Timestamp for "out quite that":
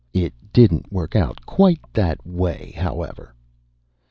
1.15-2.25